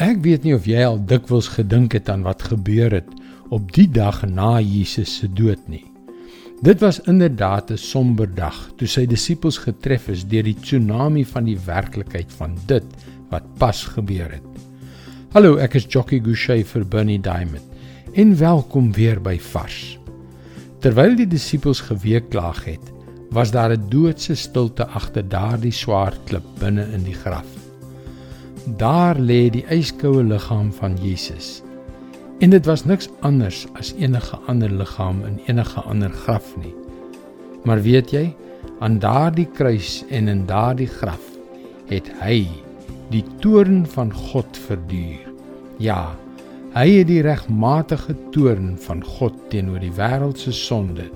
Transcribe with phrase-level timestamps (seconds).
[0.00, 3.08] Ek weet nie of jy al dikwels gedink het aan wat gebeur het
[3.52, 5.84] op die dag na Jesus se dood nie.
[6.64, 11.44] Dit was inderdaad 'n somber dag toe sy disippels getref is deur die tsunami van
[11.44, 12.84] die werklikheid van dit
[13.28, 14.48] wat pas gebeur het.
[15.34, 17.68] Hallo, ek is Jockey Gouchee vir Bernie Diamond.
[18.14, 19.98] En welkom weer by Vars.
[20.80, 22.92] Terwyl die disippels geweeklaag het,
[23.30, 27.61] was daar 'n doodse stilte agter daardie swaar klip binne in die graf.
[28.62, 31.62] Daar lê die yskoue liggaam van Jesus.
[32.38, 36.74] En dit was niks anders as enige ander liggaam in enige ander graf nie.
[37.66, 38.28] Maar weet jy,
[38.78, 41.22] aan daardie kruis en in daardie graf
[41.90, 42.46] het hy
[43.10, 45.26] die toorn van God verduur.
[45.82, 46.14] Ja,
[46.76, 51.08] hy het die regmatige toorn van God teenoor die wêreld se sonde,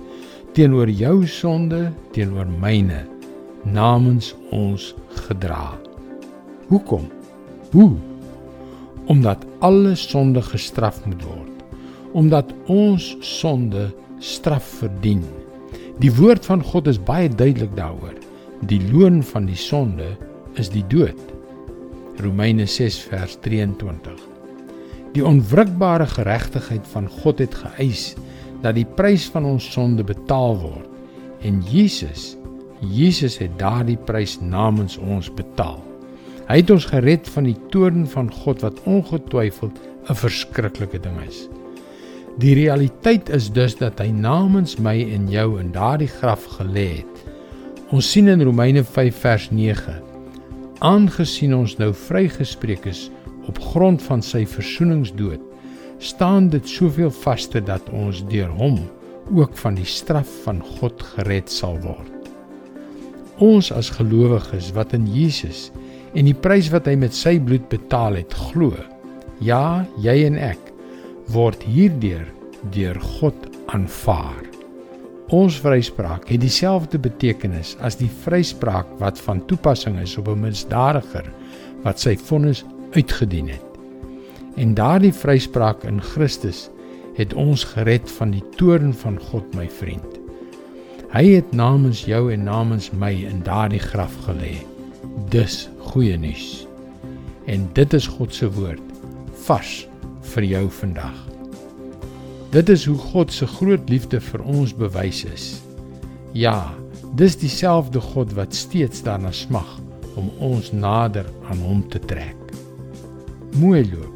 [0.58, 3.04] teenoor jou sonde, teenoor myne,
[3.62, 4.94] namens ons
[5.28, 5.76] gedra.
[6.66, 7.06] Hoekom?
[7.70, 7.92] Hoe?
[9.06, 11.64] Omdat alle sonde gestraf moet word.
[12.12, 15.24] Omdat ons sonde straf verdien.
[16.00, 18.14] Die woord van God is baie duidelik daaroor.
[18.68, 20.16] Die loon van die sonde
[20.60, 21.20] is die dood.
[22.22, 24.16] Romeine 6 vers 23.
[25.12, 28.14] Die onwrikbare geregtigheid van God het geëis
[28.64, 32.34] dat die prys van ons sonde betaal word en Jesus
[32.80, 35.80] Jesus het daardie prys namens ons betaal.
[36.46, 41.48] Hy het ons gered van die toorn van God wat ongetwyfeld 'n verskriklike ding is.
[42.38, 47.24] Die realiteit is dus dat hy namens my en jou in daardie graf gelê het.
[47.90, 50.02] Ons sien in Romeine 5 vers 9:
[50.78, 53.10] Aangesien ons nou vrygespreek is
[53.48, 55.40] op grond van sy versoeningsdood,
[55.98, 58.78] staan dit soveel vaster dat ons deur hom
[59.34, 62.30] ook van die straf van God gered sal word.
[63.38, 65.72] Ons as gelowiges wat in Jesus
[66.16, 68.72] en die prys wat hy met sy bloed betaal het, glo.
[69.44, 70.72] Ja, jy en ek
[71.34, 72.24] word hierdeur
[72.72, 74.44] deur God aanvaar.
[75.34, 81.26] Ons vryspraak het dieselfde betekenis as die vryspraak wat van toepassing is op 'n misdadiger
[81.82, 83.66] wat sy vonnis uitgedien het.
[84.56, 86.70] En daardie vryspraak in Christus
[87.16, 90.20] het ons gered van die toorn van God, my vriend.
[91.12, 94.75] Hy het namens jou en namens my in daardie graf gelê.
[95.16, 96.66] Dis goeie nuus.
[97.48, 98.82] En dit is God se woord
[99.46, 99.86] vars
[100.34, 101.16] vir jou vandag.
[102.52, 105.46] Dit is hoe God se groot liefde vir ons bewys is.
[106.36, 106.74] Ja,
[107.16, 109.78] dis dieselfde God wat steeds daarna smag
[110.20, 112.36] om ons nader aan hom te trek.
[113.56, 114.12] Mooi loop.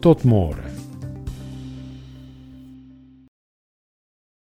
[0.00, 0.69] Tot môre.